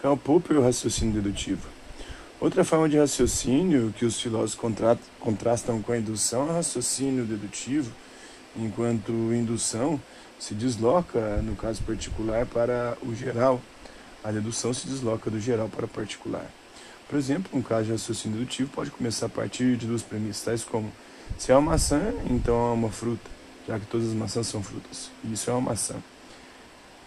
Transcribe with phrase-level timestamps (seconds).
[0.00, 1.66] Karl Popper e o raciocínio dedutivo.
[2.40, 4.70] Outra forma de raciocínio que os filósofos
[5.18, 7.90] contrastam com a indução é o raciocínio dedutivo,
[8.56, 10.00] enquanto indução
[10.38, 13.60] se desloca, no caso particular, para o geral.
[14.22, 16.46] A dedução se desloca do geral para o particular.
[17.08, 20.64] Por exemplo, um caso de raciocínio dedutivo pode começar a partir de duas premissas, tais
[20.64, 20.92] como
[21.36, 23.28] se é uma maçã, então é uma fruta,
[23.66, 25.10] já que todas as maçãs são frutas.
[25.24, 25.96] Isso é uma maçã.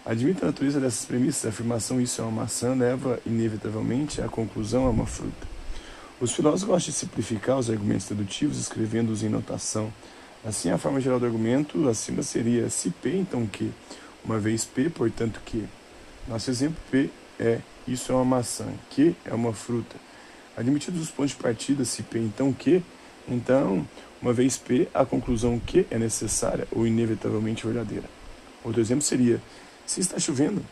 [0.04, 4.86] Admite a natureza dessas premissas, a afirmação isso é uma maçã leva inevitavelmente à conclusão
[4.86, 5.46] é uma fruta.
[6.20, 9.92] Os filósofos gostam de simplificar os argumentos dedutivos, escrevendo-os em notação.
[10.44, 13.70] Assim, a forma geral do argumento acima seria se P, então Q.
[14.24, 15.64] Uma vez P, portanto Q.
[16.26, 19.94] Nosso exemplo P é isso é uma maçã, Q é uma fruta.
[20.56, 22.82] Admitidos os pontos de partida, se P, então Q,
[23.28, 23.86] então,
[24.20, 28.08] uma vez P, a conclusão Q é necessária ou inevitavelmente verdadeira.
[28.64, 29.40] Outro exemplo seria
[29.86, 30.64] se está chovendo,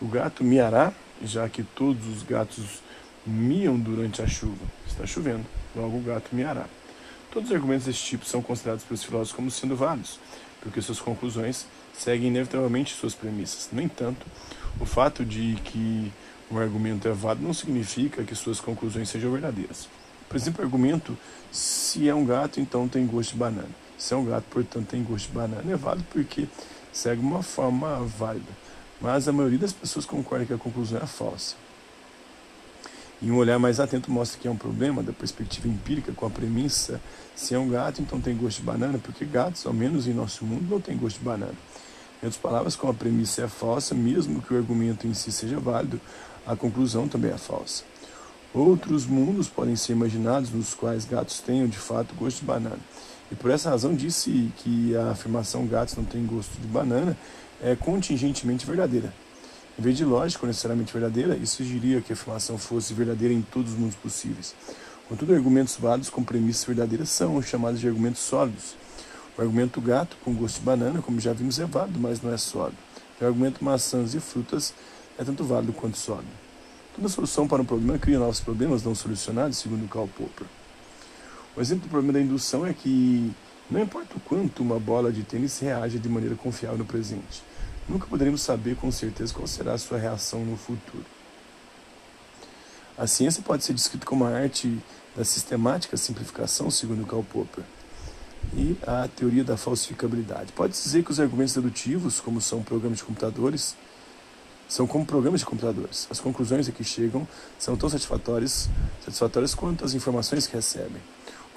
[0.00, 2.82] o gato miará, já que todos os gatos
[3.26, 4.64] miam durante a chuva.
[4.86, 5.44] Está chovendo,
[5.76, 6.66] logo o gato miará.
[7.30, 10.18] Todos os argumentos desse tipo são considerados pelos filósofos como sendo válidos,
[10.60, 13.68] porque suas conclusões seguem inevitavelmente suas premissas.
[13.70, 14.26] No entanto,
[14.80, 16.12] o fato de que
[16.50, 19.88] um argumento é válido não significa que suas conclusões sejam verdadeiras.
[20.28, 21.16] Por exemplo, o argumento:
[21.52, 23.68] se é um gato, então tem gosto de banana.
[23.96, 26.48] Se é um gato, portanto, tem gosto de banana, é válido porque
[26.92, 28.52] segue uma forma válida,
[29.00, 31.56] mas a maioria das pessoas concorda que a conclusão é falsa.
[33.22, 36.30] E um olhar mais atento mostra que é um problema da perspectiva empírica com a
[36.30, 37.00] premissa:
[37.36, 40.44] se é um gato, então tem gosto de banana, porque gatos, ao menos em nosso
[40.44, 41.54] mundo, não têm gosto de banana.
[42.22, 45.58] Em outras palavras, como a premissa é falsa, mesmo que o argumento em si seja
[45.58, 46.00] válido,
[46.46, 47.84] a conclusão também é falsa.
[48.52, 52.78] Outros mundos podem ser imaginados nos quais gatos tenham de fato gosto de banana.
[53.30, 57.16] E por essa razão disse que a afirmação gatos não têm gosto de banana
[57.62, 59.12] é contingentemente verdadeira.
[59.78, 63.72] Em vez de lógico necessariamente verdadeira, isso sugeriria que a afirmação fosse verdadeira em todos
[63.72, 64.54] os mundos possíveis.
[65.08, 68.74] Contudo, argumentos válidos com premissas verdadeiras são chamados de argumentos sólidos.
[69.38, 72.36] O argumento gato com gosto de banana, como já vimos, é válido, mas não é
[72.36, 72.76] sólido.
[73.20, 74.74] O argumento maçãs e frutas
[75.18, 76.28] é tanto válido quanto sólido.
[76.94, 80.46] Toda solução para um problema cria novos problemas não solucionados, segundo Karl Popper.
[81.56, 83.32] O exemplo do problema da indução é que
[83.70, 87.42] não importa o quanto uma bola de tênis reage de maneira confiável no presente,
[87.88, 91.04] nunca poderemos saber com certeza qual será a sua reação no futuro.
[92.96, 94.78] A ciência pode ser descrita como a arte
[95.16, 97.64] da sistemática simplificação, segundo Karl Popper,
[98.54, 100.52] e a teoria da falsificabilidade.
[100.52, 103.74] Pode dizer que os argumentos dedutivos, como são programas de computadores,
[104.68, 106.06] são como programas de computadores.
[106.10, 107.26] As conclusões a que chegam
[107.58, 108.68] são tão satisfatórias,
[109.04, 111.02] satisfatórias quanto as informações que recebem.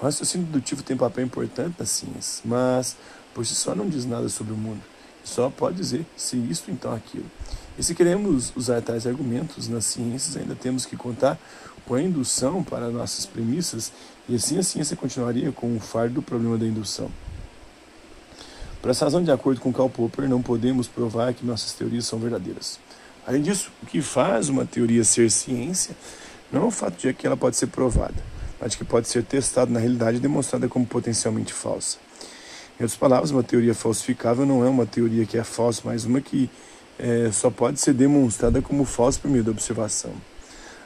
[0.04, 2.94] O raciocínio dedutivo tem papel importante na ciência, mas
[3.32, 4.82] por si só não diz nada sobre o mundo.
[5.24, 7.24] Só pode dizer se isto, então aquilo.
[7.78, 11.38] E se queremos usar tais argumentos nas ciências, ainda temos que contar
[11.86, 13.90] com a indução para nossas premissas,
[14.28, 17.10] e assim a ciência continuaria com o fardo do problema da indução.
[18.82, 22.18] Por essa razão, de acordo com Karl Popper, não podemos provar que nossas teorias são
[22.18, 22.78] verdadeiras.
[23.26, 25.96] Além disso, o que faz uma teoria ser ciência
[26.52, 28.33] não é o fato de que ela pode ser provada,
[28.64, 31.98] mas que pode ser testada na realidade e demonstrada como potencialmente falsa.
[32.80, 36.18] Em outras palavras, uma teoria falsificável não é uma teoria que é falsa, mas uma
[36.18, 36.48] que
[36.98, 40.14] é, só pode ser demonstrada como falsa por meio da observação.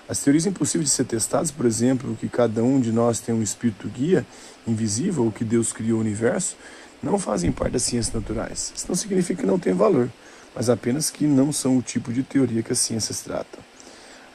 [0.08, 3.42] As teorias impossíveis de ser testadas, por exemplo, que cada um de nós tem um
[3.42, 4.26] espírito guia
[4.66, 6.56] invisível, ou que Deus criou o universo,
[7.00, 8.72] não fazem parte das ciências naturais.
[8.74, 10.10] Isso não significa que não tem valor,
[10.52, 13.62] mas apenas que não são o tipo de teoria que as ciências tratam.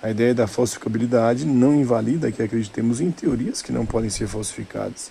[0.03, 5.09] A ideia da falsificabilidade não invalida que acreditemos em teorias que não podem ser falsificadas.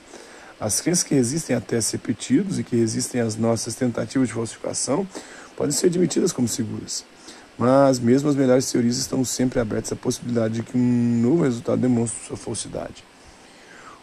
[0.60, 5.08] As crenças que resistem a testes repetidos e que resistem às nossas tentativas de falsificação
[5.56, 7.06] podem ser admitidas como seguras.
[7.56, 11.80] Mas mesmo as melhores teorias estão sempre abertas à possibilidade de que um novo resultado
[11.80, 13.02] demonstre sua falsidade.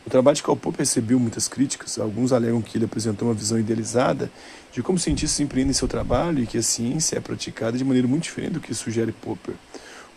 [0.08, 2.00] O trabalho de Karl recebeu muitas críticas.
[2.00, 4.32] Alguns alegam que ele apresentou uma visão idealizada
[4.74, 8.24] de como cientistas empreendem seu trabalho e que a ciência é praticada de maneira muito
[8.24, 9.54] diferente do que sugere Popper.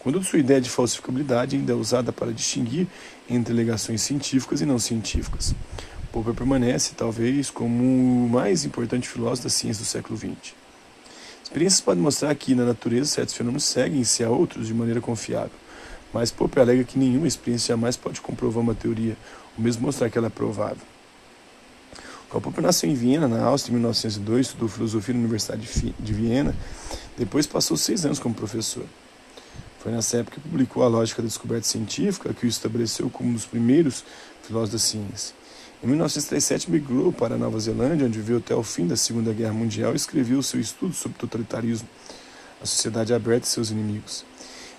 [0.03, 2.89] Quando sua ideia de falsificabilidade ainda é usada para distinguir
[3.31, 5.55] entre alegações científicas e não científicas.
[6.11, 10.55] Popper permanece, talvez, como o mais importante filósofo da ciência do século XX.
[11.45, 15.53] Experiências podem mostrar que, na natureza, certos fenômenos seguem-se a outros de maneira confiável,
[16.13, 19.17] mas Popper alega que nenhuma experiência jamais pode comprovar uma teoria,
[19.57, 20.85] ou mesmo mostrar que ela é provável.
[22.29, 26.57] Karl Popper nasceu em Viena, na Áustria, em 1902, estudou filosofia na Universidade de Viena,
[27.17, 28.85] depois passou seis anos como professor.
[29.83, 33.33] Foi nessa época que publicou A Lógica da Descoberta Científica, que o estabeleceu como um
[33.33, 34.05] dos primeiros
[34.45, 35.35] filósofos da ciência.
[35.83, 39.53] Em 1937, migrou para a Nova Zelândia, onde viveu até o fim da Segunda Guerra
[39.53, 41.89] Mundial e escreveu seu estudo sobre totalitarismo,
[42.63, 44.25] a sociedade aberta e seus inimigos.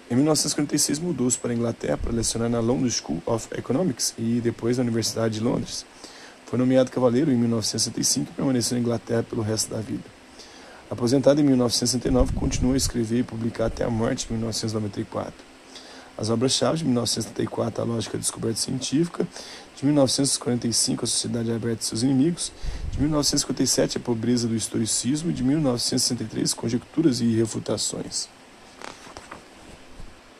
[0.09, 4.39] Em Em 1946 mudou-se para a Inglaterra para lecionar na London School of Economics e
[4.39, 5.85] depois na Universidade de Londres.
[6.45, 10.22] Foi nomeado cavaleiro em 1965 e permaneceu na Inglaterra pelo resto da vida.
[10.89, 15.33] Aposentado em 1969, continuou a escrever e publicar até a morte em 1994.
[16.15, 19.27] As obras-chave de 1974, A Lógica da Descoberta Científica,
[19.75, 22.51] de 1945, A Sociedade Aberta e Seus Inimigos,
[22.91, 28.29] de 1957, A Pobreza do Historicismo e de 1963, Conjecturas e Refutações.